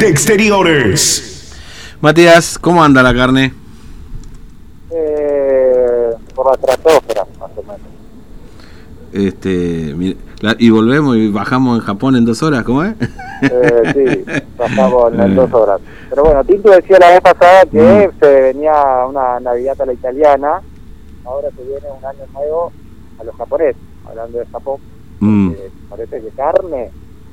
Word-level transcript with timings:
de 0.00 0.08
Exteriores. 0.08 1.52
Matías, 2.00 2.58
¿cómo 2.58 2.82
anda 2.82 3.02
la 3.02 3.14
carne? 3.14 3.52
Eh, 4.90 6.10
por 6.34 6.46
la 6.46 6.54
estratosfera, 6.54 7.26
más 7.38 7.50
o 7.56 7.62
menos. 7.62 7.80
Este, 9.12 10.16
la- 10.40 10.56
y 10.58 10.70
volvemos 10.70 11.16
y 11.16 11.28
bajamos 11.30 11.78
en 11.78 11.84
Japón 11.84 12.16
en 12.16 12.24
dos 12.24 12.42
horas, 12.42 12.64
¿cómo 12.64 12.82
es? 12.84 12.94
Eh, 13.42 13.92
sí, 14.24 14.24
pasamos 14.56 15.12
en 15.12 15.34
dos 15.36 15.52
horas. 15.52 15.80
Pero 16.08 16.24
bueno, 16.24 16.44
Tinto 16.44 16.70
decía 16.70 16.98
la 16.98 17.10
vez 17.10 17.20
pasada 17.20 17.62
que 17.70 18.10
se 18.20 18.40
venía 18.40 18.72
una 19.08 19.38
Navidad 19.40 19.80
a 19.80 19.86
la 19.86 19.92
italiana, 19.92 20.60
ahora 21.24 21.48
se 21.54 21.62
viene 21.62 21.86
un 21.98 22.04
año 22.04 22.24
nuevo 22.32 22.72
a 23.20 23.24
los 23.24 23.34
japoneses, 23.36 23.76
hablando 24.08 24.38
de 24.38 24.46
Japón. 24.46 24.76
Mm. 25.20 25.50
Eh, 25.50 25.70
parece 25.90 26.22
que 26.22 26.28
carne, 26.30 26.90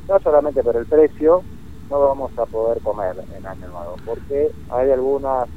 no 0.10 0.20
solamente 0.20 0.62
por 0.62 0.76
el 0.76 0.86
precio, 0.86 1.44
no 1.90 2.00
vamos 2.00 2.32
a 2.38 2.46
poder 2.46 2.80
comer 2.82 3.16
en 3.38 3.46
año 3.46 3.68
nuevo, 3.68 3.96
porque 4.06 4.50
hay 4.70 4.92
algunas 4.92 5.48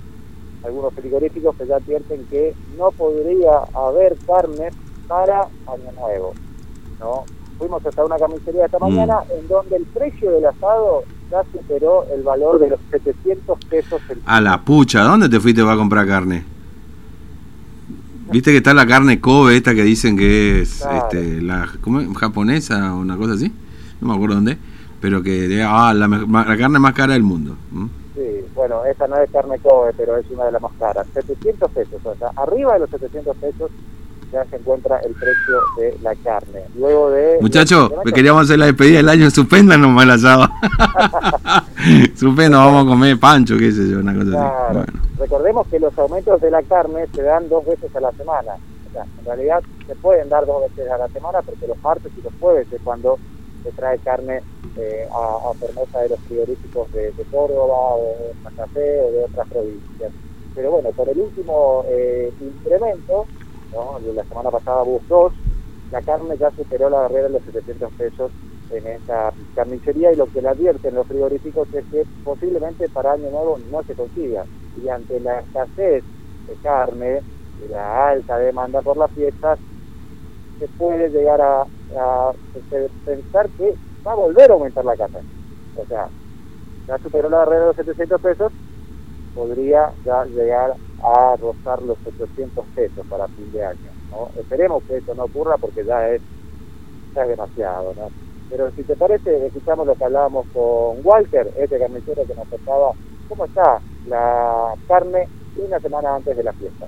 algunos 0.63 0.93
frigoríficos 0.93 1.57
que 1.57 1.67
ya 1.67 1.77
advierten 1.77 2.27
que 2.29 2.55
no 2.77 2.91
podría 2.93 3.61
haber 3.75 4.15
carne 4.27 4.69
para 5.09 5.43
año 5.43 5.93
nuevo, 5.99 6.35
¿no? 7.01 7.25
Fuimos 7.59 7.85
hasta 7.85 8.05
una 8.05 8.19
carnicería 8.19 8.67
esta 8.67 8.79
Mm. 8.79 8.83
mañana 8.83 9.19
en 9.31 9.49
donde 9.49 9.77
el 9.77 9.85
precio 9.87 10.31
del 10.31 10.45
asado 10.47 11.05
ya 11.31 11.43
superó 11.51 12.05
el 12.15 12.23
valor 12.23 12.59
de 12.59 12.71
los 12.71 12.81
700 12.91 13.59
pesos 13.71 14.03
el 14.11 14.21
A 14.27 14.41
la 14.43 14.61
pucha, 14.63 15.03
¿dónde 15.03 15.29
te 15.31 15.41
fuiste 15.41 15.63
para 15.63 15.77
comprar 15.77 16.07
carne? 16.07 16.45
¿Viste 18.31 18.53
que 18.53 18.59
está 18.59 18.73
la 18.75 18.87
carne 18.87 19.19
Kobe 19.21 19.57
esta 19.57 19.75
que 19.75 19.83
dicen 19.83 20.17
que 20.17 20.63
es 20.63 20.79
Claro. 20.83 21.09
este, 21.11 21.43
la 21.43 21.69
¿cómo 21.81 22.01
es? 22.01 22.09
japonesa 22.17 22.95
o 22.95 22.99
una 22.99 23.17
cosa 23.17 23.33
así? 23.33 23.53
No 24.01 24.09
me 24.09 24.15
acuerdo 24.15 24.37
dónde. 24.37 24.57
Pero 25.01 25.23
que 25.23 25.63
ah, 25.67 25.95
la, 25.95 26.07
la 26.09 26.57
carne 26.57 26.79
más 26.79 26.93
cara 26.93 27.15
del 27.15 27.23
mundo. 27.23 27.57
¿Mm? 27.71 27.87
Sí, 28.15 28.45
bueno, 28.55 28.85
esta 28.85 29.07
no 29.07 29.17
es 29.17 29.31
carne 29.31 29.59
Kobe, 29.59 29.93
pero 29.97 30.17
es 30.17 30.27
una 30.31 30.45
de 30.45 30.53
las 30.53 30.63
más 30.63 30.73
caras. 30.79 31.07
700 31.15 31.71
pesos, 31.71 32.01
o 32.05 32.15
sea, 32.17 32.31
arriba 32.37 32.75
de 32.75 32.81
los 32.81 32.91
700 32.91 33.37
pesos 33.37 33.71
ya 34.33 34.45
se 34.45 34.57
encuentra 34.57 34.99
el 34.99 35.13
precio 35.13 35.61
de 35.77 35.99
la 36.03 36.15
carne. 36.17 36.63
Luego 36.77 37.11
de... 37.11 37.39
Muchachos, 37.41 37.93
me 38.05 38.13
queríamos 38.13 38.45
hacer 38.45 38.59
la 38.59 38.67
despedida 38.67 38.99
del 38.99 39.09
año, 39.09 39.31
suspendan 39.31 39.81
nomás 39.81 40.05
el 40.05 40.11
asado. 40.11 40.49
Suspendan, 42.15 42.61
vamos 42.61 42.87
a 42.87 42.89
comer 42.89 43.19
pancho, 43.19 43.57
qué 43.59 43.73
sé 43.73 43.89
yo, 43.89 43.99
una 43.99 44.15
cosa 44.15 44.31
así. 44.31 44.75
Bueno. 44.75 44.93
Recordemos 45.19 45.67
que 45.69 45.81
los 45.81 45.99
aumentos 45.99 46.41
de 46.41 46.51
la 46.51 46.63
carne 46.63 47.07
se 47.15 47.23
dan 47.23 47.49
dos 47.49 47.67
veces 47.67 47.95
a 47.95 48.01
la 48.01 48.13
semana. 48.13 48.53
O 48.89 48.93
sea, 48.93 49.05
en 49.19 49.25
realidad 49.25 49.63
se 49.87 49.95
pueden 49.97 50.29
dar 50.29 50.47
dos 50.47 50.63
veces 50.63 50.91
a 50.91 50.99
la 50.99 51.09
semana 51.09 51.43
porque 51.43 51.67
los 51.67 51.81
martes 51.83 52.13
y 52.17 52.23
los 52.23 52.33
jueves 52.41 52.67
es 52.73 52.81
cuando 52.83 53.19
se 53.63 53.73
trae 53.73 53.99
carne 53.99 54.43
eh, 54.77 55.07
a, 55.13 55.51
a 55.51 55.55
Formosa 55.55 56.01
de 56.01 56.11
los 56.11 56.21
frigoríficos 56.21 56.91
de, 56.93 57.13
Córdoba 57.31 57.95
o 57.95 58.17
de 58.29 58.35
Santa 58.43 58.67
Fe 58.69 59.01
o 59.01 59.11
de 59.13 59.25
otras 59.25 59.49
provincias. 59.49 60.13
Pero 60.55 60.71
bueno, 60.73 60.91
por 60.93 61.09
el 61.09 61.21
último 61.21 61.85
eh, 61.89 62.33
incremento, 62.41 63.27
la 63.73 64.25
semana 64.25 64.51
pasada 64.51 64.83
bus 64.83 65.03
2, 65.09 65.33
la 65.93 66.03
carne 66.03 66.37
ya 66.39 66.51
superó 66.51 66.91
la 66.91 67.01
barrera 67.01 67.29
de 67.29 67.31
los 67.31 67.43
700 67.45 67.93
pesos 67.93 68.33
en 68.71 68.87
esa 68.87 69.33
carnicería 69.55 70.13
y 70.13 70.17
lo 70.17 70.27
que 70.27 70.43
le 70.43 70.49
advierten 70.49 70.95
los 70.95 71.07
frigoríficos 71.07 71.69
es 71.73 71.85
que 71.87 72.05
posiblemente 72.23 72.89
para 72.89 73.13
año 73.13 73.31
nuevo 73.31 73.59
no 73.71 73.83
se 73.83 73.95
consiga 73.95 74.45
y 74.77 74.89
ante 74.89 75.19
la 75.21 75.41
escasez 75.41 76.05
de 76.47 76.57
carne 76.63 77.23
y 77.59 77.69
la 77.69 78.11
alta 78.11 78.39
demanda 78.39 78.81
por 78.83 78.97
las 78.97 79.11
fiestas 79.13 79.59
se 80.59 80.69
puede 80.69 81.09
llegar 81.09 81.41
a, 81.41 81.67
a 81.99 82.33
pensar 83.05 83.49
que 83.51 83.75
va 84.07 84.13
a 84.13 84.17
volver 84.17 84.51
a 84.51 84.55
aumentar 84.55 84.85
la 84.85 84.97
carne 84.97 85.21
o 85.77 85.87
sea 85.87 86.09
ya 86.87 86.99
superó 86.99 87.29
la 87.29 87.39
barrera 87.39 87.61
de 87.61 87.67
los 87.69 87.77
700 87.77 88.21
pesos 88.21 88.53
podría 89.35 89.93
ya 90.05 90.25
llegar 90.25 90.75
a 91.03 91.37
rozar 91.37 91.83
los 91.83 91.99
800 92.07 92.65
pesos 92.75 93.07
para 93.09 93.29
fin 93.29 93.51
de 93.53 93.65
año 93.65 93.91
¿no? 94.11 94.31
esperemos 94.41 94.83
que 94.85 94.99
eso 94.99 95.15
no 95.15 95.25
ocurra 95.25 95.57
porque 95.57 95.85
ya 95.85 96.09
es 96.09 96.23
ya 97.15 97.23
es 97.23 97.29
demasiado 97.29 97.95
¿no? 97.97 98.11
pero 98.49 98.71
si 98.73 98.83
te 98.83 98.97
parece 98.97 99.47
escuchamos 99.47 99.87
lo 99.87 99.95
que 99.95 100.05
hablábamos 100.05 100.47
con 100.53 100.99
Walter 101.05 101.53
este 101.57 101.79
carnicero 101.79 102.25
que 102.27 102.35
nos 102.35 102.49
contaba 102.49 102.93
cómo 103.29 103.45
está 103.45 103.81
la 104.09 104.75
carne 104.89 105.29
una 105.57 105.79
semana 105.81 106.17
antes 106.17 106.37
de 106.37 106.43
la 106.43 106.53
fiesta 106.53 106.87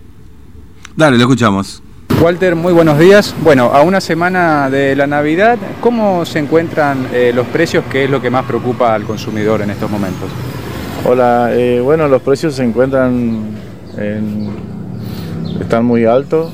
Dale, 0.95 1.17
lo 1.17 1.23
escuchamos. 1.23 1.83
Walter, 2.23 2.55
muy 2.55 2.73
buenos 2.73 2.99
días. 3.01 3.35
Bueno, 3.43 3.65
a 3.73 3.83
una 3.83 4.01
semana 4.01 4.71
de 4.71 4.95
la 4.95 5.09
Navidad, 5.09 5.59
¿cómo 5.81 6.25
se 6.25 6.39
encuentran 6.39 7.09
eh, 7.13 7.33
los 7.35 7.47
precios, 7.49 7.85
que 7.91 8.05
es 8.05 8.11
lo 8.11 8.23
que 8.23 8.31
más 8.31 8.45
preocupa 8.45 8.95
al 8.95 9.03
consumidor 9.03 9.61
en 9.61 9.71
estos 9.71 9.91
momentos? 9.91 10.29
Hola, 11.05 11.51
eh, 11.53 11.81
bueno, 11.81 12.07
los 12.07 12.23
precios 12.23 12.55
se 12.55 12.63
encuentran 12.63 13.41
en- 13.99 14.51
están 15.61 15.85
muy 15.85 16.05
altos. 16.05 16.53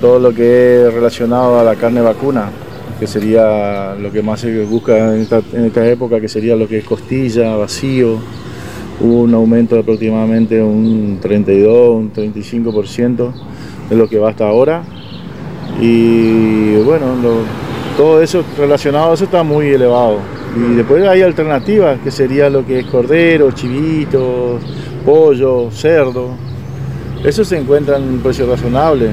Todo 0.00 0.18
lo 0.18 0.34
que 0.34 0.86
es 0.86 0.92
relacionado 0.92 1.58
a 1.58 1.64
la 1.64 1.74
carne 1.76 2.02
vacuna, 2.02 2.50
que 3.00 3.06
sería 3.06 3.94
lo 3.94 4.12
que 4.12 4.22
más 4.22 4.40
se 4.40 4.62
busca 4.64 5.14
en 5.14 5.22
esta, 5.22 5.40
en 5.54 5.64
esta 5.64 5.86
época, 5.86 6.20
que 6.20 6.28
sería 6.28 6.54
lo 6.54 6.68
que 6.68 6.78
es 6.78 6.84
costilla, 6.84 7.56
vacío. 7.56 8.18
Hubo 9.00 9.22
un 9.22 9.32
aumento 9.32 9.74
de 9.74 9.80
aproximadamente 9.80 10.62
un 10.62 11.18
32, 11.20 11.96
un 11.96 12.12
35% 12.12 13.32
de 13.90 13.96
lo 13.96 14.08
que 14.08 14.18
va 14.18 14.30
hasta 14.30 14.46
ahora. 14.48 14.82
Y 15.80 16.76
bueno, 16.82 17.06
lo- 17.22 17.62
todo 17.96 18.22
eso 18.22 18.44
relacionado 18.56 19.10
a 19.10 19.14
eso 19.14 19.24
está 19.24 19.42
muy 19.42 19.68
elevado. 19.68 20.18
Y 20.56 20.74
después 20.74 21.06
hay 21.06 21.22
alternativas, 21.22 21.98
que 22.02 22.10
sería 22.10 22.50
lo 22.50 22.64
que 22.66 22.80
es 22.80 22.86
cordero, 22.86 23.50
chivitos, 23.52 24.60
pollo, 25.04 25.70
cerdo. 25.70 26.28
Eso 27.24 27.44
se 27.44 27.58
encuentra 27.58 27.96
en 27.96 28.02
un 28.04 28.18
precio 28.20 28.46
razonable. 28.46 29.06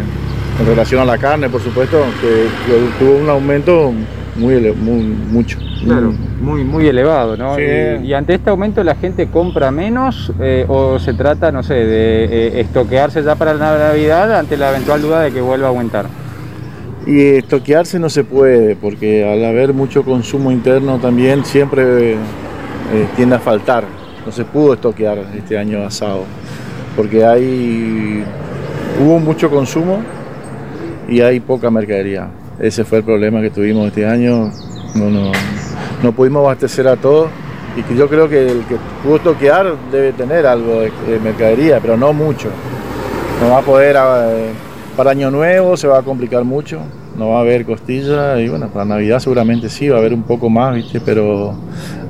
En 0.59 0.65
relación 0.65 1.01
a 1.01 1.05
la 1.05 1.17
carne, 1.17 1.49
por 1.49 1.61
supuesto, 1.61 2.03
que, 2.19 2.27
que 2.27 2.79
tuvo 2.99 3.17
un 3.19 3.29
aumento 3.29 3.93
muy, 4.39 4.71
muy 4.73 5.03
mucho. 5.31 5.59
Claro, 5.83 6.13
muy, 6.41 6.63
muy 6.63 6.87
elevado, 6.87 7.37
¿no? 7.37 7.55
Sí. 7.55 7.61
Y, 7.61 8.07
y 8.07 8.13
ante 8.13 8.33
este 8.35 8.49
aumento 8.49 8.83
la 8.83 8.95
gente 8.95 9.27
compra 9.27 9.71
menos 9.71 10.31
eh, 10.39 10.65
o 10.67 10.99
se 10.99 11.13
trata, 11.13 11.51
no 11.51 11.63
sé, 11.63 11.73
de 11.73 12.25
eh, 12.25 12.59
estoquearse 12.61 13.23
ya 13.23 13.35
para 13.35 13.53
la 13.53 13.77
Navidad 13.77 14.37
ante 14.37 14.57
la 14.57 14.69
eventual 14.69 15.01
duda 15.01 15.21
de 15.21 15.31
que 15.31 15.41
vuelva 15.41 15.67
a 15.67 15.69
aumentar. 15.69 16.05
Y 17.05 17.37
estoquearse 17.37 17.99
no 17.99 18.09
se 18.09 18.23
puede, 18.23 18.75
porque 18.75 19.27
al 19.27 19.43
haber 19.45 19.73
mucho 19.73 20.03
consumo 20.03 20.51
interno 20.51 20.99
también 20.99 21.45
siempre 21.45 22.13
eh, 22.13 22.17
tiende 23.15 23.35
a 23.35 23.39
faltar. 23.39 23.85
No 24.25 24.31
se 24.31 24.43
pudo 24.45 24.73
estoquear 24.73 25.17
este 25.35 25.57
año 25.57 25.83
asado, 25.83 26.23
porque 26.95 27.25
hay 27.25 28.23
hubo 29.01 29.17
mucho 29.19 29.49
consumo 29.49 30.01
y 31.07 31.21
hay 31.21 31.39
poca 31.39 31.71
mercadería. 31.71 32.27
Ese 32.59 32.83
fue 32.83 32.99
el 32.99 33.03
problema 33.03 33.41
que 33.41 33.49
tuvimos 33.49 33.87
este 33.87 34.05
año. 34.05 34.51
No, 34.95 35.09
no, 35.09 35.31
no 36.03 36.11
pudimos 36.11 36.41
abastecer 36.41 36.87
a 36.87 36.95
todos 36.95 37.29
y 37.77 37.95
yo 37.95 38.09
creo 38.09 38.27
que 38.27 38.47
el 38.47 38.65
que 38.65 38.77
pudo 39.03 39.17
estoquear 39.17 39.75
debe 39.91 40.11
tener 40.13 40.45
algo 40.45 40.81
de, 40.81 40.91
de 41.07 41.19
mercadería, 41.19 41.79
pero 41.79 41.95
no 41.95 42.11
mucho. 42.13 42.49
No 43.41 43.51
va 43.51 43.59
a 43.59 43.61
poder, 43.61 43.95
eh, 43.97 44.49
para 44.97 45.11
Año 45.11 45.31
Nuevo 45.31 45.77
se 45.77 45.87
va 45.87 45.99
a 45.99 46.01
complicar 46.01 46.43
mucho, 46.43 46.81
no 47.17 47.29
va 47.29 47.37
a 47.37 47.41
haber 47.41 47.65
costilla 47.65 48.39
y 48.39 48.49
bueno, 48.49 48.67
para 48.67 48.85
Navidad 48.85 49.19
seguramente 49.19 49.69
sí, 49.69 49.87
va 49.87 49.97
a 49.97 49.99
haber 49.99 50.13
un 50.13 50.23
poco 50.23 50.49
más, 50.49 50.75
¿viste? 50.75 50.99
pero 50.99 51.55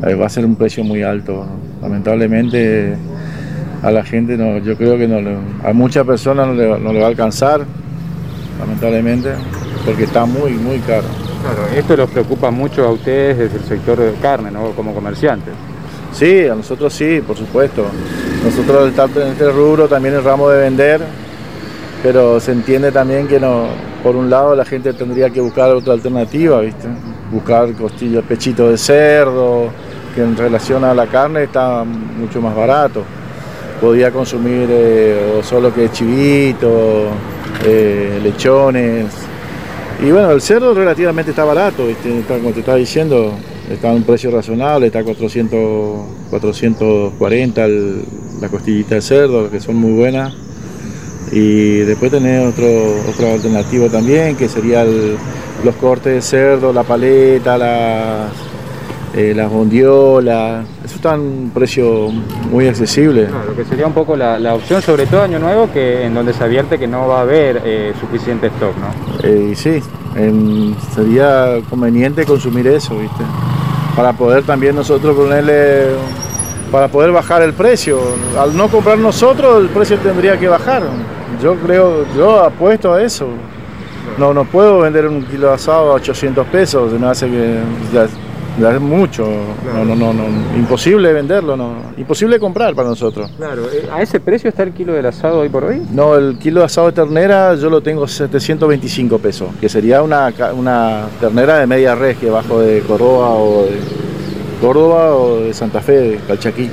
eh, 0.07 0.15
va 0.15 0.25
a 0.25 0.29
ser 0.29 0.45
un 0.45 0.55
precio 0.55 0.83
muy 0.83 1.03
alto. 1.03 1.45
Lamentablemente 1.81 2.95
a 3.83 3.91
la 3.91 4.03
gente 4.03 4.37
no, 4.37 4.57
yo 4.57 4.75
creo 4.75 4.97
que 4.97 5.07
no, 5.07 5.19
a 5.63 5.73
muchas 5.73 6.05
personas 6.05 6.47
no 6.47 6.53
no 6.79 6.93
le 6.93 6.99
va 6.99 7.05
a 7.05 7.09
alcanzar, 7.09 7.61
lamentablemente, 8.59 9.29
porque 9.89 10.03
está 10.03 10.23
muy, 10.23 10.51
muy 10.51 10.77
caro. 10.81 11.07
Claro, 11.41 11.67
esto 11.75 11.97
los 11.97 12.11
preocupa 12.11 12.51
mucho 12.51 12.85
a 12.85 12.91
ustedes 12.91 13.39
desde 13.39 13.57
el 13.57 13.63
sector 13.63 13.97
de 13.97 14.13
carne, 14.21 14.51
¿no? 14.51 14.69
Como 14.73 14.93
comerciantes. 14.93 15.51
Sí, 16.13 16.47
a 16.47 16.53
nosotros 16.53 16.93
sí, 16.93 17.23
por 17.25 17.35
supuesto. 17.35 17.85
Nosotros 18.45 18.83
al 18.83 18.89
estar 18.89 19.09
en 19.15 19.29
este 19.29 19.51
rubro 19.51 19.87
también 19.87 20.13
el 20.13 20.23
ramo 20.23 20.47
de 20.49 20.61
vender, 20.61 21.01
pero 22.03 22.39
se 22.39 22.51
entiende 22.51 22.91
también 22.91 23.27
que 23.27 23.39
no, 23.39 23.65
por 24.03 24.15
un 24.15 24.29
lado 24.29 24.55
la 24.55 24.63
gente 24.63 24.93
tendría 24.93 25.31
que 25.31 25.41
buscar 25.41 25.71
otra 25.71 25.93
alternativa, 25.93 26.61
¿viste? 26.61 26.87
Buscar 27.31 27.73
costillas, 27.73 28.23
pechitos 28.25 28.69
de 28.69 28.77
cerdo, 28.77 29.69
que 30.13 30.21
en 30.21 30.37
relación 30.37 30.83
a 30.83 30.93
la 30.93 31.07
carne 31.07 31.45
está 31.45 31.83
mucho 31.83 32.39
más 32.41 32.55
barato. 32.55 33.03
Podía 33.81 34.11
consumir 34.11 34.67
eh, 34.69 35.37
o 35.39 35.41
solo 35.41 35.73
que 35.73 35.89
chivito, 35.89 37.07
eh, 37.65 38.19
lechones. 38.21 39.29
Y 40.01 40.11
bueno, 40.11 40.31
el 40.31 40.41
cerdo 40.41 40.73
relativamente 40.73 41.31
está 41.31 41.43
barato, 41.43 41.83
como 42.27 42.51
te 42.51 42.59
estaba 42.61 42.77
diciendo, 42.77 43.33
está 43.69 43.89
a 43.89 43.93
un 43.93 44.03
precio 44.03 44.31
razonable, 44.31 44.87
está 44.87 44.99
a 44.99 45.03
400, 45.03 46.05
440 46.29 47.65
el- 47.65 48.03
la 48.39 48.47
costillita 48.47 48.95
de 48.95 49.01
cerdo, 49.01 49.51
que 49.51 49.59
son 49.59 49.75
muy 49.75 49.91
buenas. 49.91 50.33
Y 51.33 51.79
después 51.79 52.11
tenés 52.11 52.47
otro, 52.47 52.65
otra 53.09 53.33
alternativa 53.33 53.89
también, 53.89 54.37
que 54.37 54.47
sería 54.47 54.83
el- 54.83 55.17
los 55.65 55.75
cortes 55.75 56.13
de 56.13 56.21
cerdo, 56.21 56.71
la 56.71 56.83
paleta, 56.83 57.57
las, 57.57 58.31
eh, 59.15 59.33
las 59.35 59.49
bondiolas, 59.51 60.65
eso 60.85 60.95
está 60.95 61.15
en 61.15 61.21
un 61.21 61.51
precio 61.53 62.09
muy 62.51 62.67
accesible. 62.67 63.25
Claro, 63.25 63.55
que 63.55 63.65
sería 63.65 63.87
un 63.87 63.93
poco 63.93 64.15
la, 64.15 64.37
la 64.39 64.53
opción, 64.55 64.81
sobre 64.81 65.05
todo 65.07 65.23
año 65.23 65.39
nuevo, 65.39 65.69
que 65.71 66.05
en 66.05 66.13
donde 66.13 66.33
se 66.33 66.43
advierte 66.43 66.77
que 66.77 66.87
no 66.87 67.07
va 67.07 67.19
a 67.19 67.21
haber 67.21 67.61
eh, 67.65 67.93
suficiente 67.99 68.47
stock, 68.47 68.73
¿no? 68.77 69.27
Eh, 69.27 69.53
sí, 69.55 69.81
en- 70.15 70.75
sería 70.93 71.59
conveniente 71.69 72.25
consumir 72.25 72.67
eso, 72.67 72.97
¿viste? 72.97 73.23
Para 73.95 74.13
poder 74.13 74.43
también 74.43 74.75
nosotros 74.75 75.15
ponerle, 75.15 75.87
para 76.71 76.87
poder 76.87 77.11
bajar 77.11 77.41
el 77.41 77.53
precio. 77.53 77.99
Al 78.39 78.55
no 78.55 78.67
comprar 78.69 78.97
nosotros, 78.99 79.61
el 79.61 79.69
precio 79.69 79.97
tendría 79.97 80.37
que 80.39 80.47
bajar. 80.47 80.83
Yo 81.41 81.55
creo, 81.55 82.05
yo 82.15 82.43
apuesto 82.43 82.93
a 82.93 83.01
eso. 83.01 83.27
No, 84.17 84.33
no 84.33 84.43
puedo 84.45 84.79
vender 84.79 85.07
un 85.07 85.23
kilo 85.23 85.47
de 85.47 85.53
asado 85.53 85.91
a 85.91 85.95
800 85.95 86.45
pesos, 86.47 86.91
se 86.91 86.99
me 86.99 87.07
hace 87.07 87.27
que 87.29 87.59
ya, 87.93 88.07
mucho. 88.79 89.27
No, 89.73 89.85
no, 89.85 89.95
no, 89.95 90.13
no, 90.13 90.57
imposible 90.57 91.13
venderlo, 91.13 91.55
no. 91.55 91.75
Imposible 91.97 92.39
comprar 92.39 92.75
para 92.75 92.89
nosotros. 92.89 93.31
Claro, 93.37 93.63
eh, 93.71 93.87
¿a 93.91 94.01
ese 94.01 94.19
precio 94.19 94.49
está 94.49 94.63
el 94.63 94.73
kilo 94.73 94.93
del 94.93 95.05
asado 95.05 95.39
hoy 95.39 95.49
por 95.49 95.63
hoy? 95.63 95.81
No, 95.91 96.15
el 96.15 96.37
kilo 96.37 96.61
de 96.61 96.65
asado 96.65 96.87
de 96.87 96.93
ternera 96.93 97.55
yo 97.55 97.69
lo 97.69 97.81
tengo 97.81 98.07
725 98.07 99.19
pesos, 99.19 99.49
que 99.59 99.69
sería 99.69 100.01
una, 100.01 100.33
una 100.55 101.07
ternera 101.19 101.59
de 101.59 101.67
media 101.67 101.95
res 101.95 102.17
que 102.17 102.29
bajo 102.29 102.59
de 102.59 102.81
Córdoba 102.81 103.29
o 103.35 103.65
de 103.65 103.79
Córdoba 104.61 105.15
o 105.15 105.39
de 105.41 105.53
Santa 105.53 105.81
Fe, 105.81 105.93
de 105.93 106.17
Calchaquí. 106.17 106.69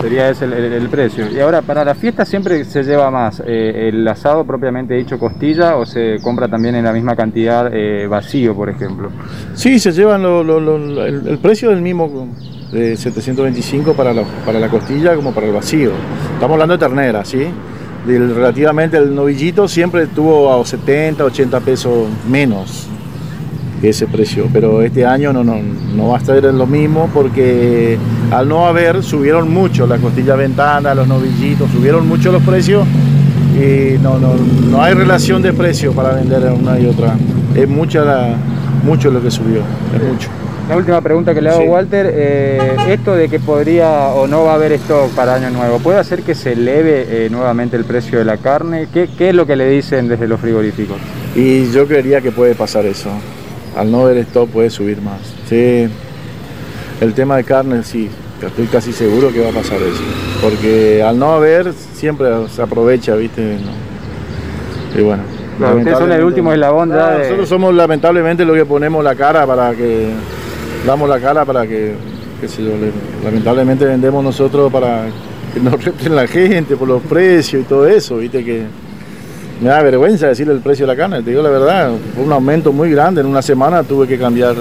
Sería 0.00 0.30
ese 0.30 0.44
el, 0.44 0.88
precio. 0.88 1.30
Y 1.30 1.40
ahora, 1.40 1.62
para 1.62 1.84
la 1.84 1.94
fiesta 1.94 2.24
siempre 2.24 2.64
se 2.64 2.82
lleva 2.82 3.10
más 3.10 3.42
eh, 3.46 3.88
el 3.92 4.06
asado 4.06 4.44
propiamente 4.44 4.94
dicho 4.94 5.18
costilla 5.18 5.76
o 5.76 5.86
se 5.86 6.18
compra 6.22 6.48
también 6.48 6.74
en 6.74 6.84
la 6.84 6.92
misma 6.92 7.16
cantidad 7.16 7.70
eh, 7.72 8.06
vacío, 8.06 8.54
por 8.54 8.68
ejemplo. 8.68 9.10
Sí, 9.54 9.78
se 9.78 9.92
llevan 9.92 10.22
el, 10.24 11.38
precio 11.42 11.70
del 11.70 11.82
mismo 11.82 12.28
de 12.72 12.96
725 12.96 13.94
para 13.94 14.12
la, 14.12 14.22
para 14.44 14.58
la 14.58 14.68
costilla 14.68 15.14
como 15.14 15.32
para 15.32 15.46
el 15.46 15.52
vacío. 15.52 15.92
Estamos 16.34 16.54
hablando 16.54 16.76
de 16.76 16.78
ternera, 16.78 17.24
¿sí? 17.24 17.46
Del- 18.06 18.34
relativamente 18.34 18.96
el 18.96 19.14
novillito 19.14 19.68
siempre 19.68 20.04
estuvo 20.04 20.52
a 20.52 20.64
70, 20.64 21.24
80 21.24 21.60
pesos 21.60 22.08
menos 22.28 22.88
ese 23.88 24.06
precio, 24.06 24.48
pero 24.52 24.82
este 24.82 25.04
año 25.04 25.32
no, 25.32 25.42
no, 25.44 25.56
no 25.94 26.08
va 26.08 26.16
a 26.16 26.20
estar 26.20 26.36
en 26.44 26.58
lo 26.58 26.66
mismo 26.66 27.10
porque 27.12 27.98
al 28.30 28.48
no 28.48 28.66
haber 28.66 29.02
subieron 29.02 29.52
mucho 29.52 29.86
las 29.86 30.00
costillas 30.00 30.36
ventanas, 30.38 30.96
los 30.96 31.08
novillitos, 31.08 31.70
subieron 31.70 32.06
mucho 32.06 32.32
los 32.32 32.42
precios 32.42 32.86
y 33.54 33.98
no, 33.98 34.18
no, 34.18 34.34
no 34.70 34.82
hay 34.82 34.94
relación 34.94 35.42
de 35.42 35.52
precio 35.52 35.92
para 35.92 36.12
vender 36.14 36.42
una 36.52 36.78
y 36.78 36.86
otra. 36.86 37.14
Es 37.54 37.68
mucha 37.68 38.02
la, 38.04 38.34
mucho 38.84 39.10
lo 39.10 39.22
que 39.22 39.30
subió, 39.30 39.60
es 39.94 40.02
mucho. 40.02 40.28
La 40.68 40.76
última 40.76 41.00
pregunta 41.00 41.34
que 41.34 41.42
le 41.42 41.50
hago, 41.50 41.60
Sí. 41.62 41.68
Walter, 41.68 42.10
eh, 42.14 42.76
esto 42.88 43.14
de 43.14 43.28
que 43.28 43.40
podría 43.40 44.08
o 44.08 44.26
no 44.28 44.44
va 44.44 44.52
a 44.52 44.54
haber 44.54 44.72
stock 44.72 45.10
para 45.10 45.34
Año 45.34 45.50
Nuevo, 45.50 45.80
¿puede 45.80 45.98
hacer 45.98 46.22
que 46.22 46.34
se 46.34 46.52
eleve 46.52 47.26
eh, 47.26 47.28
nuevamente 47.30 47.76
el 47.76 47.84
precio 47.84 48.18
de 48.18 48.24
la 48.24 48.36
carne? 48.36 48.86
¿Qué, 48.92 49.08
qué 49.18 49.30
es 49.30 49.34
lo 49.34 49.44
que 49.44 49.56
le 49.56 49.68
dicen 49.68 50.08
desde 50.08 50.28
los 50.28 50.40
frigoríficos? 50.40 50.96
Y 51.34 51.70
yo 51.72 51.86
creería 51.86 52.20
que 52.20 52.30
puede 52.30 52.54
pasar 52.54 52.86
eso. 52.86 53.10
Al 53.76 53.90
no 53.90 54.04
ver 54.04 54.18
esto 54.18 54.46
puede 54.46 54.70
subir 54.70 55.00
más. 55.00 55.20
Sí. 55.48 55.88
El 57.00 57.14
tema 57.14 57.36
de 57.36 57.44
carne 57.44 57.82
sí, 57.82 58.08
estoy 58.44 58.66
casi 58.66 58.92
seguro 58.92 59.32
que 59.32 59.40
va 59.40 59.48
a 59.50 59.52
pasar 59.52 59.78
eso. 59.78 60.02
Porque 60.40 61.02
al 61.02 61.18
no 61.18 61.32
haber 61.32 61.72
siempre 61.94 62.28
se 62.54 62.62
aprovecha, 62.62 63.14
¿viste? 63.16 63.56
No. 63.58 65.00
Y 65.00 65.02
bueno. 65.02 65.22
Claro, 65.58 65.76
ustedes 65.78 65.98
son 65.98 66.12
el 66.12 66.24
último 66.24 66.52
eslabón 66.52 66.90
ya 66.90 67.10
de- 67.12 67.18
Nosotros 67.24 67.48
somos 67.48 67.74
lamentablemente 67.74 68.44
los 68.44 68.56
que 68.56 68.64
ponemos 68.64 69.02
la 69.04 69.14
cara 69.14 69.46
para 69.46 69.72
que. 69.74 70.08
Damos 70.86 71.08
la 71.08 71.20
cara 71.20 71.44
para 71.44 71.66
que. 71.66 71.94
qué 72.40 72.48
sé 72.48 72.62
yo, 72.64 72.70
le- 72.70 72.92
lamentablemente 73.24 73.84
vendemos 73.84 74.22
nosotros 74.24 74.72
para 74.72 75.06
que 75.54 75.60
nos 75.60 75.82
repten 75.84 76.16
la 76.16 76.26
gente 76.26 76.76
por 76.76 76.88
los 76.88 77.02
precios 77.02 77.62
y 77.62 77.64
todo 77.64 77.86
eso, 77.86 78.16
¿viste? 78.18 78.44
Que. 78.44 78.62
Me 79.60 79.68
da 79.68 79.82
vergüenza 79.82 80.26
decirle 80.28 80.54
el 80.54 80.60
precio 80.60 80.86
de 80.86 80.92
la 80.92 80.96
carne, 80.96 81.22
te 81.22 81.30
digo 81.30 81.42
la 81.42 81.50
verdad, 81.50 81.92
fue 82.14 82.24
un 82.24 82.32
aumento 82.32 82.72
muy 82.72 82.90
grande, 82.90 83.20
en 83.20 83.26
una 83.28 83.42
semana 83.42 83.82
tuve 83.84 84.08
que 84.08 84.18
cambiar 84.18 84.56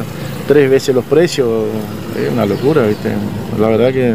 tres 0.48 0.70
veces 0.70 0.94
los 0.94 1.06
precios, 1.06 1.48
es 2.16 2.32
una 2.32 2.46
locura, 2.46 2.84
¿viste? 2.86 3.10
La 3.60 3.68
verdad 3.70 3.92
que 3.92 4.14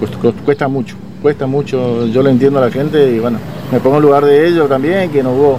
cuest- 0.00 0.18
cuest- 0.20 0.44
cuesta 0.44 0.68
mucho, 0.68 0.94
cuesta 1.22 1.46
mucho, 1.46 2.06
yo 2.08 2.22
le 2.22 2.30
entiendo 2.30 2.58
a 2.58 2.66
la 2.66 2.70
gente 2.70 3.10
y 3.12 3.18
bueno, 3.18 3.38
me 3.72 3.80
pongo 3.80 3.96
en 3.96 4.02
lugar 4.02 4.24
de 4.26 4.46
ellos 4.46 4.68
también, 4.68 5.10
que 5.10 5.22
no 5.22 5.32
hubo 5.32 5.58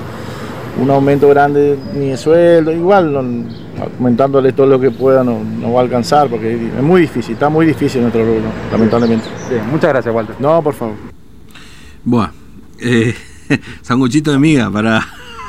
un 0.80 0.90
aumento 0.92 1.28
grande 1.30 1.76
ni 1.96 2.10
de 2.10 2.18
sueldo, 2.18 2.72
igual 2.72 3.12
no- 3.14 3.68
aumentándole 3.98 4.54
todo 4.54 4.68
lo 4.68 4.80
que 4.80 4.92
pueda 4.92 5.24
no, 5.24 5.40
no 5.60 5.74
va 5.74 5.80
a 5.80 5.84
alcanzar, 5.84 6.28
porque 6.30 6.54
es 6.54 6.84
muy 6.84 7.02
difícil, 7.02 7.34
está 7.34 7.50
muy 7.50 7.66
difícil 7.66 8.02
nuestro 8.02 8.24
rubro, 8.24 8.42
lamentablemente. 8.72 9.26
Bien, 9.50 9.64
muchas 9.72 9.90
gracias, 9.90 10.14
Walter. 10.14 10.36
No, 10.40 10.62
por 10.62 10.74
favor. 10.76 10.96
Buah, 12.04 12.30
eh, 12.80 13.14
sanguchito 13.82 14.32
de 14.32 14.40
miga 14.40 14.70
para 14.72 15.06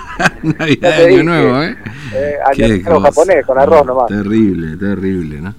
Navidad 0.42 0.98
de 0.98 1.06
Año. 1.14 1.22
Nuevo, 1.24 1.62
¿eh? 1.62 1.76
Eh, 2.14 2.32
año 2.50 2.82
nuevo 2.82 3.00
japonés, 3.00 3.46
con 3.46 3.58
arroz 3.58 3.86
No, 3.86 3.94
nomás. 3.94 4.06
Terrible, 4.08 4.76
terrible, 4.76 5.40
¿no? 5.40 5.54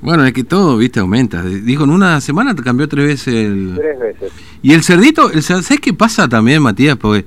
Bueno, 0.00 0.24
es 0.24 0.32
que 0.32 0.44
todo, 0.44 0.76
viste, 0.76 1.00
aumenta. 1.00 1.42
Dijo, 1.42 1.84
en 1.84 1.90
una 1.90 2.20
semana 2.20 2.54
te 2.54 2.62
cambió 2.62 2.86
tres 2.88 3.06
veces 3.06 3.34
el... 3.34 3.72
Tres 3.76 3.98
veces. 3.98 4.32
Y 4.62 4.72
el 4.72 4.82
cerdito, 4.84 5.30
el, 5.32 5.42
¿sabes 5.42 5.80
qué 5.80 5.92
pasa 5.92 6.28
también, 6.28 6.62
Matías? 6.62 6.96
Porque 6.96 7.24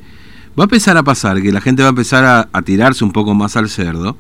va 0.58 0.64
a 0.64 0.68
empezar 0.68 0.96
a 0.96 1.04
pasar 1.04 1.42
que 1.42 1.52
la 1.52 1.60
gente 1.60 1.82
va 1.82 1.90
a 1.90 1.92
empezar 1.92 2.24
a, 2.24 2.48
a 2.54 2.62
tirarse 2.62 3.04
un 3.04 3.12
poco 3.12 3.34
más 3.34 3.58
al 3.58 3.68
cerdo. 3.68 4.16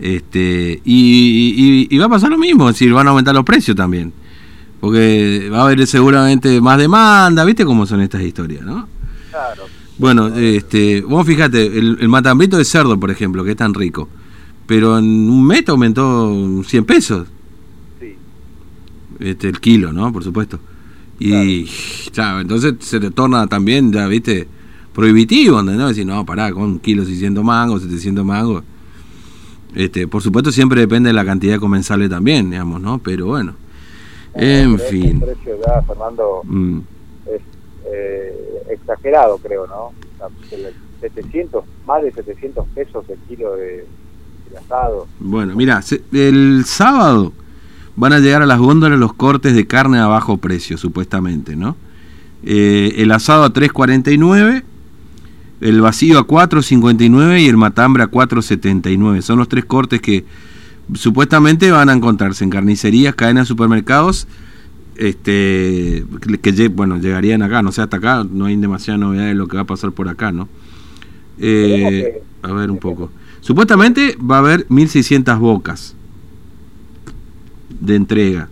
Este, 0.00 0.80
y, 0.84 1.86
y- 1.90 1.94
y 1.94 1.98
va 1.98 2.06
a 2.06 2.08
pasar 2.08 2.30
lo 2.30 2.38
mismo, 2.38 2.68
es 2.68 2.74
decir, 2.76 2.92
van 2.92 3.06
a 3.06 3.10
aumentar 3.10 3.34
los 3.34 3.44
precios 3.44 3.76
también. 3.76 4.12
Porque 4.80 5.48
va 5.52 5.58
a 5.58 5.62
haber 5.64 5.86
seguramente 5.86 6.60
más 6.60 6.78
demanda, 6.78 7.44
¿viste 7.44 7.64
cómo 7.64 7.86
son 7.86 8.00
estas 8.00 8.22
historias, 8.22 8.62
no? 8.64 8.88
Claro. 9.38 9.62
Bueno, 9.98 10.28
este, 10.36 11.00
vos 11.02 11.26
fíjate, 11.26 11.66
el, 11.78 11.98
el 12.00 12.08
matambrito 12.08 12.56
de 12.56 12.64
cerdo, 12.64 12.98
por 12.98 13.10
ejemplo, 13.10 13.44
que 13.44 13.50
es 13.52 13.56
tan 13.56 13.72
rico, 13.74 14.08
pero 14.66 14.98
en 14.98 15.04
un 15.30 15.46
mes 15.46 15.68
aumentó 15.68 16.62
100 16.64 16.84
pesos 16.84 17.26
Sí. 18.00 18.14
este, 19.20 19.48
el 19.48 19.60
kilo, 19.60 19.92
¿no? 19.92 20.12
Por 20.12 20.22
supuesto. 20.24 20.58
Y 21.20 21.64
claro, 22.12 22.40
entonces 22.40 22.74
se 22.80 23.00
te 23.00 23.10
torna 23.10 23.46
también, 23.48 23.92
ya, 23.92 24.06
viste, 24.06 24.46
prohibitivo, 24.92 25.62
¿no? 25.62 25.88
Decir, 25.88 26.06
no, 26.06 26.24
pará, 26.24 26.52
con 26.52 26.62
un 26.64 26.78
kilo 26.78 27.04
600 27.04 27.42
mangos, 27.44 27.82
700 27.82 28.24
mangos. 28.24 28.62
Este, 29.74 30.06
por 30.08 30.22
supuesto 30.22 30.50
siempre 30.52 30.80
depende 30.80 31.08
de 31.08 31.12
la 31.14 31.24
cantidad 31.24 31.54
de 31.54 31.60
comensales 31.60 32.08
también, 32.08 32.50
digamos, 32.50 32.80
¿no? 32.80 32.98
Pero 32.98 33.26
bueno, 33.26 33.54
en 34.34 34.76
Pero 34.76 34.90
fin. 34.90 35.04
El 35.04 35.18
precio 35.34 35.52
ya, 35.66 35.82
Fernando, 35.82 36.40
Mm. 36.44 36.78
Eh, 37.92 38.62
exagerado, 38.70 39.38
creo, 39.38 39.66
¿no? 39.66 39.86
O 39.86 39.94
sea, 40.18 40.28
el 40.52 40.74
700, 41.00 41.64
más 41.86 42.02
de 42.02 42.12
700 42.12 42.66
pesos 42.68 43.04
el 43.08 43.18
kilo 43.28 43.56
de, 43.56 43.86
asado. 44.58 45.06
Bueno, 45.20 45.54
mira, 45.54 45.80
el 46.12 46.64
sábado 46.66 47.32
van 47.96 48.12
a 48.12 48.18
llegar 48.18 48.42
a 48.42 48.46
las 48.46 48.58
góndolas 48.58 48.98
los 48.98 49.12
cortes 49.12 49.54
de 49.54 49.66
carne 49.66 49.98
a 49.98 50.06
bajo 50.06 50.38
precio, 50.38 50.78
supuestamente, 50.78 51.56
¿no? 51.56 51.76
Eh, 52.42 52.94
el 52.98 53.10
asado 53.10 53.44
a 53.44 53.52
3.49, 53.52 54.62
el 55.60 55.80
vacío 55.80 56.18
a 56.18 56.26
4.59 56.26 57.40
y 57.40 57.48
el 57.48 57.56
matambre 57.56 58.04
a 58.04 58.10
4.79. 58.10 59.22
Son 59.22 59.38
los 59.38 59.48
tres 59.48 59.64
cortes 59.64 60.00
que 60.00 60.24
supuestamente 60.94 61.70
van 61.70 61.88
a 61.88 61.92
encontrarse 61.92 62.44
en 62.44 62.50
carnicerías, 62.50 63.14
cadenas 63.14 63.44
de 63.44 63.48
supermercados, 63.48 64.26
este, 64.98 66.04
que, 66.42 66.68
bueno, 66.68 66.98
llegarían 66.98 67.42
acá, 67.42 67.62
no 67.62 67.72
sé, 67.72 67.82
hasta 67.82 67.96
acá 67.98 68.24
no 68.30 68.46
hay 68.46 68.56
demasiada 68.56 68.98
novedad 68.98 69.26
de 69.26 69.34
lo 69.34 69.46
que 69.46 69.56
va 69.56 69.62
a 69.62 69.66
pasar 69.66 69.92
por 69.92 70.08
acá, 70.08 70.32
¿no? 70.32 70.48
Eh, 71.38 72.20
a 72.42 72.52
ver 72.52 72.70
un 72.70 72.78
poco. 72.78 73.10
Supuestamente 73.40 74.16
va 74.18 74.36
a 74.36 74.40
haber 74.40 74.66
1600 74.68 75.38
bocas 75.38 75.94
de 77.80 77.94
entrega. 77.94 78.48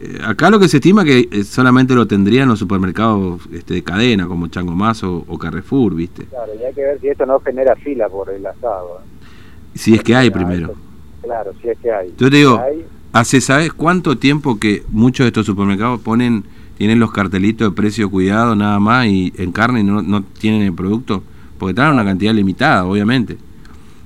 Eh, 0.00 0.18
acá 0.24 0.50
lo 0.50 0.58
que 0.58 0.68
se 0.68 0.76
estima 0.76 1.04
que 1.04 1.28
eh, 1.30 1.44
solamente 1.44 1.94
lo 1.94 2.06
tendrían 2.06 2.48
los 2.48 2.58
supermercados 2.58 3.40
este, 3.52 3.74
de 3.74 3.82
cadena, 3.82 4.26
como 4.26 4.48
Chango 4.48 4.72
Más 4.74 5.02
o, 5.02 5.24
o 5.26 5.38
Carrefour, 5.38 5.94
¿viste? 5.94 6.24
Claro, 6.26 6.52
y 6.60 6.64
hay 6.64 6.74
que 6.74 6.82
ver 6.82 7.00
si 7.00 7.08
esto 7.08 7.24
no 7.24 7.40
genera 7.40 7.74
fila 7.76 8.08
por 8.08 8.28
el 8.30 8.44
asado. 8.46 9.00
¿eh? 9.02 9.26
Si 9.74 9.94
es 9.94 10.02
que 10.02 10.14
hay 10.14 10.28
Ah, 10.28 10.32
primero. 10.32 10.74
Claro, 11.22 11.52
si 11.62 11.68
es 11.68 11.78
que 11.78 11.90
hay. 11.90 12.14
Yo 12.18 12.30
te 12.30 12.36
digo, 12.36 12.56
Si 12.56 12.62
hay, 12.62 12.84
hace, 13.18 13.40
¿sabes 13.40 13.72
cuánto 13.72 14.18
tiempo 14.18 14.58
que 14.58 14.84
muchos 14.88 15.24
de 15.24 15.28
estos 15.28 15.46
supermercados 15.46 16.00
ponen, 16.00 16.44
tienen 16.76 17.00
los 17.00 17.12
cartelitos 17.12 17.70
de 17.70 17.74
precio 17.74 18.10
cuidado 18.10 18.54
nada 18.54 18.78
más 18.78 19.06
y 19.06 19.32
en 19.36 19.52
carne 19.52 19.80
y 19.80 19.84
no, 19.84 20.02
no 20.02 20.22
tienen 20.22 20.62
el 20.62 20.74
producto? 20.74 21.22
Porque 21.58 21.74
traen 21.74 21.94
una 21.94 22.04
cantidad 22.04 22.34
limitada, 22.34 22.84
obviamente. 22.84 23.38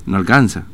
No 0.06 0.16
alcanza. 0.16 0.64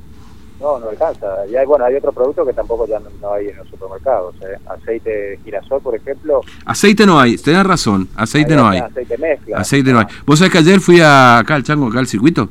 no, 0.60 0.78
no 0.78 0.88
alcanza. 0.90 1.26
Y 1.50 1.56
hay, 1.56 1.66
bueno, 1.66 1.84
hay 1.84 1.94
otro 1.94 2.12
producto 2.12 2.44
que 2.44 2.52
tampoco 2.52 2.86
ya 2.86 2.98
no, 2.98 3.06
no 3.20 3.32
hay 3.32 3.48
en 3.48 3.56
los 3.56 3.68
supermercados. 3.68 4.34
¿eh? 4.42 4.58
Aceite 4.66 5.38
girasol, 5.44 5.80
por 5.80 5.94
ejemplo. 5.94 6.42
Aceite 6.64 7.06
no 7.06 7.18
hay, 7.18 7.36
tenés 7.36 7.64
razón, 7.64 8.08
aceite 8.16 8.54
no 8.54 8.68
hay. 8.68 8.80
Aceite 8.80 9.16
mezcla. 9.18 9.58
Aceite 9.58 9.92
no 9.92 10.00
hay. 10.00 10.06
Vos 10.26 10.38
sabés 10.38 10.52
que 10.52 10.58
ayer 10.58 10.80
fui 10.80 11.00
a, 11.00 11.38
acá 11.38 11.54
al 11.54 11.62
chango, 11.62 11.88
acá 11.88 11.98
al 11.98 12.06
circuito, 12.06 12.48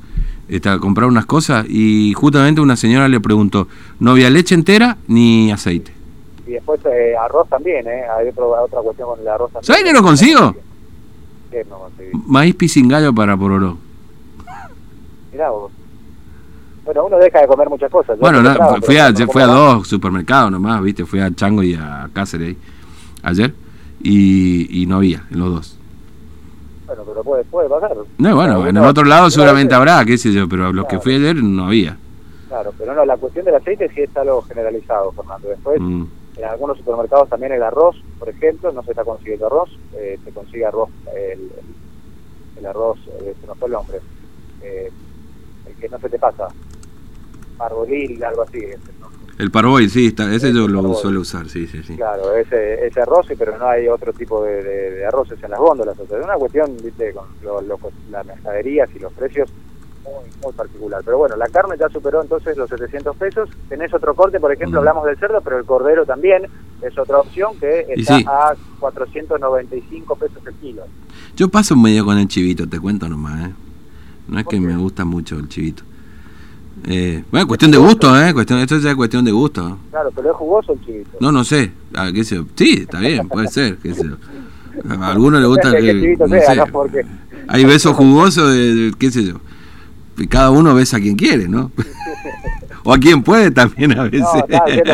a 0.65 0.79
comprar 0.79 1.07
unas 1.07 1.25
cosas 1.25 1.65
y 1.69 2.13
justamente 2.13 2.61
una 2.61 2.75
señora 2.75 3.07
le 3.07 3.19
preguntó, 3.19 3.67
no 3.99 4.11
había 4.11 4.29
leche 4.29 4.55
entera 4.55 4.97
ni 5.07 5.51
aceite. 5.51 5.91
Y 6.47 6.51
después 6.51 6.79
eh, 6.85 7.15
arroz 7.19 7.49
también, 7.49 7.87
¿eh? 7.87 8.03
Hay 8.17 8.27
otro, 8.29 8.49
otra 8.61 8.79
cuestión 8.81 9.09
con 9.09 9.19
el 9.19 9.27
arroz 9.27 9.51
también. 9.51 9.65
¿Sabes 9.65 9.83
qué 9.83 9.93
no 9.93 10.03
consigo? 10.03 10.55
¿Qué 11.51 11.65
no 11.69 11.79
conseguí? 11.79 12.09
Maíz 12.27 12.55
pisingallo 12.55 13.13
para 13.13 13.35
pororó. 13.35 13.77
Mirá 15.31 15.49
vos. 15.49 15.71
Bueno, 16.85 17.05
uno 17.07 17.17
deja 17.17 17.41
de 17.41 17.47
comer 17.47 17.67
muchas 17.67 17.91
cosas. 17.91 18.15
Yo 18.15 18.21
Bueno, 18.21 18.43
no, 18.43 18.53
fui 18.83 18.97
a, 18.97 19.11
no 19.11 19.27
fui 19.27 19.41
a 19.41 19.47
más. 19.47 19.55
dos 19.55 19.87
supermercados 19.87 20.51
nomás, 20.51 20.83
¿viste? 20.83 21.03
Fui 21.05 21.19
a 21.19 21.33
Chango 21.33 21.63
y 21.63 21.73
a 21.73 22.07
Cáceres 22.13 22.49
ahí, 22.49 22.57
ayer 23.23 23.53
y, 24.03 24.83
y 24.83 24.85
no 24.85 24.97
había 24.97 25.23
en 25.31 25.39
los 25.39 25.49
dos. 25.49 25.79
Bueno, 26.95 27.11
pero 27.11 27.23
puede, 27.23 27.43
puede 27.45 27.67
pasar. 27.69 27.97
No, 28.17 28.35
bueno, 28.35 28.65
en 28.67 28.77
el 28.77 28.83
otro 28.85 29.03
lado 29.03 29.29
seguramente 29.29 29.75
habrá, 29.75 30.05
qué 30.05 30.17
sé 30.17 30.31
yo, 30.31 30.47
pero 30.47 30.71
los 30.71 30.85
que 30.85 30.99
fui 30.99 31.15
ayer 31.15 31.35
no 31.43 31.65
había. 31.65 31.97
Claro, 32.47 32.71
pero 32.77 32.93
no, 32.95 33.03
la 33.05 33.17
cuestión 33.17 33.43
del 33.45 33.55
aceite 33.55 33.89
sí 33.93 34.01
está 34.01 34.21
algo 34.21 34.41
generalizado, 34.43 35.11
Fernando. 35.11 35.49
Después, 35.49 35.81
Mm. 35.81 36.03
en 36.37 36.45
algunos 36.45 36.77
supermercados 36.77 37.27
también 37.29 37.51
el 37.51 37.63
arroz, 37.63 37.97
por 38.17 38.29
ejemplo, 38.29 38.71
no 38.71 38.81
se 38.83 38.91
está 38.91 39.03
consiguiendo 39.03 39.47
arroz, 39.47 39.69
eh, 39.97 40.17
se 40.23 40.31
consigue 40.31 40.65
arroz, 40.65 40.89
el, 41.13 41.41
el- 41.41 41.75
el 42.59 42.65
arroz, 42.65 42.97
eh, 43.21 43.33
se 43.41 43.47
nos 43.47 43.57
fue 43.57 43.67
el 43.67 43.73
nombre, 43.73 43.97
eh, 44.61 44.89
el 45.67 45.75
que 45.75 45.89
no 45.89 45.99
se 45.99 46.09
te 46.09 46.17
pasa, 46.19 46.47
arbolil, 47.59 48.23
algo 48.23 48.43
así. 48.43 48.59
El 49.37 49.51
parboil, 49.51 49.89
sí, 49.89 50.07
está, 50.07 50.33
ese 50.33 50.53
yo 50.53 50.67
lo 50.67 50.81
parboil. 50.81 50.95
suelo 51.01 51.19
usar, 51.21 51.49
sí, 51.49 51.67
sí, 51.67 51.83
sí. 51.83 51.95
Claro, 51.97 52.33
ese, 52.35 52.85
ese 52.87 53.01
arroz, 53.01 53.27
pero 53.37 53.57
no 53.57 53.67
hay 53.67 53.87
otro 53.87 54.13
tipo 54.13 54.43
de, 54.43 54.63
de- 54.63 54.91
de 54.91 55.05
arroces 55.05 55.41
en 55.43 55.51
las 55.51 55.59
góndolas. 55.59 55.97
O 55.99 56.07
sea, 56.07 56.19
es 56.19 56.23
una 56.23 56.35
cuestión, 56.35 56.75
viste, 56.81 57.11
con 57.13 57.25
lo- 57.43 57.61
lo- 57.61 57.79
las 58.11 58.25
mercaderías 58.25 58.89
y 58.95 58.99
los 58.99 59.11
precios 59.13 59.49
muy, 60.05 60.29
muy 60.43 60.53
particular. 60.53 61.01
Pero 61.03 61.17
bueno, 61.17 61.35
la 61.35 61.47
carne 61.49 61.75
ya 61.77 61.89
superó 61.89 62.21
entonces 62.21 62.55
los 62.55 62.69
700 62.69 63.15
pesos. 63.17 63.49
Tenés 63.67 63.93
otro 63.93 64.13
corte, 64.15 64.39
por 64.39 64.53
ejemplo, 64.53 64.77
Mm. 64.79 64.81
hablamos 64.81 65.05
del 65.05 65.17
cerdo, 65.17 65.41
pero 65.41 65.57
el 65.57 65.65
cordero 65.65 66.05
también 66.05 66.43
es 66.81 66.97
otra 66.97 67.17
opción 67.19 67.57
que 67.59 67.87
está 67.89 68.17
sí. 68.19 68.25
a 68.27 68.53
495 68.79 70.15
pesos 70.15 70.37
el 70.45 70.53
kilo. 70.55 70.83
Yo 71.35 71.49
paso 71.49 71.75
medio 71.75 72.05
con 72.05 72.17
el 72.17 72.27
chivito, 72.27 72.67
te 72.67 72.79
cuento 72.79 73.07
nomás, 73.09 73.49
¿eh? 73.49 73.53
No 74.27 74.37
es 74.39 74.43
¿Por 74.45 74.51
que 74.51 74.59
qué? 74.59 74.65
me 74.65 74.77
gusta 74.77 75.05
mucho 75.05 75.35
el 75.37 75.47
chivito. 75.49 75.83
Eh, 76.87 77.23
bueno, 77.31 77.47
cuestión 77.47 77.71
de 77.71 77.77
gusto, 77.77 78.19
¿eh? 78.21 78.33
Cuestión, 78.33 78.59
esto 78.59 78.77
ya 78.79 78.89
es 78.91 78.95
cuestión 78.95 79.25
de 79.25 79.31
gusto. 79.31 79.77
Claro, 79.91 80.11
pero 80.15 80.31
es 80.31 80.35
jugoso 80.35 80.73
el 80.73 80.85
chivito. 80.85 81.09
No, 81.19 81.31
no 81.31 81.43
sé. 81.43 81.71
Ah, 81.95 82.09
qué 82.13 82.23
sé. 82.23 82.43
Sí, 82.55 82.81
está 82.81 82.99
bien, 82.99 83.27
puede 83.27 83.47
ser. 83.47 83.77
Qué 83.77 83.93
sé. 83.93 84.05
A 84.89 85.07
algunos 85.11 85.39
les 85.39 85.49
gusta 85.49 85.71
no 85.71 86.27
sea, 86.27 86.45
sé. 86.47 86.55
¿no? 86.57 86.67
Porque- 86.67 87.05
Hay 87.47 87.63
besos 87.65 87.95
jugosos 87.95 88.51
de, 88.53 88.75
de- 88.75 88.93
qué 88.97 89.09
sé 89.09 89.23
yo. 89.23 89.35
Y 90.17 90.27
cada 90.27 90.51
uno 90.51 90.73
besa 90.75 90.97
a 90.97 90.99
quien 90.99 91.15
quiere, 91.15 91.47
¿no? 91.47 91.71
o 92.83 92.93
a 92.93 92.97
quien 92.97 93.23
puede 93.23 93.51
también 93.51 93.97
a 93.97 94.03
veces. 94.03 94.21
No, 94.21 94.31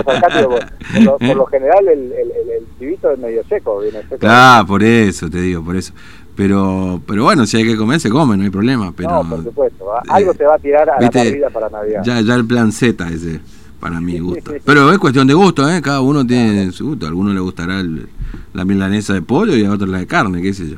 por, 0.04 0.20
por 0.22 1.02
lo, 1.02 1.18
por 1.18 1.36
lo 1.36 1.46
general 1.48 1.88
el, 1.88 2.00
el, 2.00 2.12
el, 2.12 2.50
el 2.60 2.66
chivito 2.80 3.12
es 3.12 3.20
medio 3.20 3.44
seco, 3.50 3.80
viene 3.82 4.02
seco. 4.04 4.18
Claro, 4.20 4.66
por 4.68 4.82
eso 4.84 5.30
te 5.30 5.42
digo, 5.42 5.64
por 5.64 5.76
eso. 5.76 5.94
Pero, 6.42 7.00
pero 7.06 7.24
bueno, 7.24 7.46
si 7.46 7.58
hay 7.58 7.64
que 7.66 7.78
comer, 7.78 8.00
se 8.00 8.10
come, 8.10 8.36
no 8.36 8.42
hay 8.44 8.50
problema. 8.50 8.92
Pero, 8.94 9.12
no, 9.24 9.30
por 9.30 9.44
supuesto. 9.44 9.86
¿va? 9.86 10.02
Algo 10.10 10.32
eh, 10.32 10.36
se 10.36 10.44
va 10.44 10.56
a 10.56 10.58
tirar 10.58 10.90
a 10.90 10.98
viste, 10.98 11.20
la 11.20 11.24
parrilla 11.24 11.50
para 11.52 11.70
Navidad. 11.70 12.02
Ya, 12.04 12.20
ya 12.22 12.34
el 12.34 12.46
plan 12.46 12.72
Z 12.72 13.08
ese, 13.10 13.40
para 13.80 14.02
mi 14.02 14.18
gusto. 14.18 14.52
Pero 14.66 14.92
es 14.92 14.98
cuestión 14.98 15.28
de 15.28 15.36
gusto, 15.36 15.70
¿eh? 15.70 15.80
Cada 15.84 16.02
uno 16.02 16.26
tiene 16.26 16.72
su 16.72 16.88
gusto. 16.88 17.06
A 17.06 17.10
alguno 17.10 17.32
le 17.32 17.40
gustará 17.40 17.80
el- 17.80 18.08
la 18.54 18.66
milanesa 18.66 19.14
de 19.14 19.22
pollo 19.22 19.56
y 19.56 19.66
a 19.66 19.72
otro 19.72 19.86
la 19.86 20.00
de 20.00 20.08
carne, 20.08 20.42
qué 20.42 20.52
sé 20.52 20.68
yo. 20.68 20.78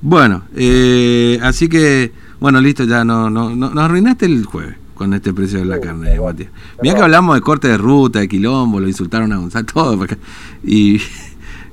Bueno, 0.00 0.44
eh, 0.54 1.40
así 1.42 1.68
que, 1.68 2.12
bueno, 2.38 2.60
listo, 2.60 2.84
ya 2.84 3.04
no, 3.04 3.28
no, 3.30 3.50
no, 3.56 3.70
nos 3.70 3.84
arruinaste 3.84 4.26
el 4.26 4.44
jueves 4.44 4.76
con 4.94 5.12
este 5.12 5.34
precio 5.34 5.58
de 5.58 5.64
la 5.64 5.74
Sí, 5.76 5.80
carne, 5.82 6.08
pero 6.08 6.24
Matías. 6.26 6.50
Mirá 6.82 6.94
que 6.94 7.02
hablamos 7.02 7.34
de 7.34 7.40
corte 7.40 7.66
de 7.66 7.78
ruta, 7.78 8.20
de 8.20 8.28
quilombo, 8.28 8.78
lo 8.78 8.86
insultaron 8.86 9.32
a 9.32 9.38
Gonzalo, 9.38 9.66
todo. 9.66 10.06
Y, 10.62 11.00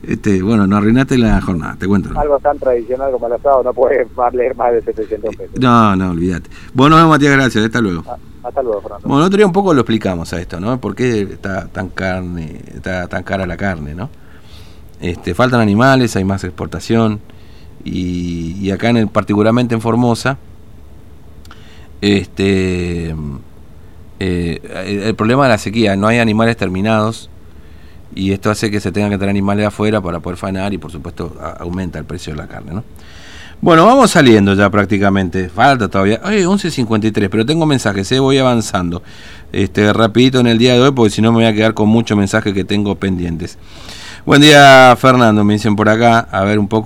este, 0.08 0.42
bueno, 0.42 0.66
nos 0.66 0.78
arruinaste 0.78 1.18
la 1.18 1.42
jornada, 1.42 1.76
te 1.78 1.86
cuento. 1.86 2.10
¿no? 2.10 2.20
Algo 2.22 2.40
tan 2.40 2.58
tradicional 2.58 3.12
como 3.12 3.28
el 3.28 3.34
asado 3.34 3.62
no 3.62 3.74
puede 3.74 4.06
valer 4.16 4.56
más 4.56 4.72
de 4.72 4.82
700 4.82 5.36
pesos. 5.36 5.60
No, 5.60 5.98
no, 5.98 6.12
olvídate. 6.12 6.50
Bueno, 6.74 7.06
Matías, 7.10 7.34
gracias, 7.34 7.66
hasta 7.66 7.82
luego. 7.82 8.04
Ah, 8.08 8.16
Hasta 8.44 8.64
luego, 8.64 8.82
Fernando. 8.82 9.06
Bueno, 9.06 9.26
otro 9.26 9.36
día 9.36 9.46
un 9.46 9.52
poco 9.52 9.74
lo 9.74 9.82
explicamos 9.82 10.32
a 10.32 10.40
esto, 10.40 10.62
¿no? 10.62 10.80
¿Por 10.80 10.96
qué 10.96 11.24
está 11.24 11.68
tan 11.68 11.90
carne, 11.90 12.62
está 12.74 13.08
tan 13.08 13.24
cara 13.24 13.46
la 13.46 13.58
carne, 13.58 13.96
¿no? 13.96 14.10
Este, 15.02 15.36
faltan 15.36 15.60
animales, 15.60 16.16
hay 16.16 16.24
más 16.24 16.46
exportación 16.46 17.20
y, 17.84 18.54
y 18.62 18.72
acá 18.72 18.90
en 18.90 18.98
el, 18.98 19.08
particularmente 19.10 19.76
en 19.76 19.82
Formosa, 19.82 20.38
este, 22.00 23.14
eh, 24.20 24.62
el, 24.86 25.04
el 25.04 25.16
problema 25.16 25.44
de 25.44 25.50
la 25.50 25.58
sequía, 25.58 25.98
no 25.98 26.08
hay 26.08 26.20
animales 26.20 26.56
terminados 26.56 27.30
y 28.18 28.32
esto 28.32 28.50
hace 28.50 28.72
que 28.72 28.80
se 28.80 28.92
tengan 28.92 29.12
que 29.12 29.18
traer 29.18 29.30
animales 29.30 29.64
de 29.64 29.68
afuera 29.68 30.02
para 30.02 30.20
poder 30.20 30.38
faenar 30.38 30.74
y 30.74 30.78
por 30.78 30.92
supuesto 30.92 31.36
aumenta 31.60 32.00
el 32.00 32.06
precio 32.06 32.34
de 32.34 32.38
la 32.38 32.48
carne, 32.48 32.74
¿no? 32.74 32.84
Bueno, 33.60 33.88
vamos 33.88 34.12
saliendo 34.12 34.54
ya 34.54 34.70
prácticamente. 34.70 35.50
Falta 35.50 35.88
todavía. 35.88 36.22
Oye, 36.24 36.46
11.53, 36.46 37.28
pero 37.30 37.44
tengo 37.44 37.66
mensajes, 37.66 38.12
¿eh? 38.12 38.20
voy 38.20 38.38
avanzando. 38.38 39.02
Este, 39.52 39.92
rapidito 39.94 40.40
en 40.40 40.48
el 40.48 40.60
día 40.60 40.74
de 40.74 40.82
hoy, 40.82 40.92
porque 40.92 41.10
si 41.10 41.24
no 41.24 41.32
me 41.32 41.40
voy 41.40 41.46
a 41.46 41.54
quedar 41.54 41.74
con 41.74 41.90
muchos 41.90 42.16
mensajes 42.16 42.54
que 42.54 42.64
tengo 42.64 42.96
pendientes. 42.96 43.58
Buen 44.28 44.42
día, 44.42 44.96
Fernando, 45.00 45.44
me 45.44 45.54
dicen 45.54 45.76
por 45.76 45.90
acá. 45.90 46.20
A 46.20 46.44
ver 46.44 46.60
un 46.60 46.68
poco. 46.68 46.86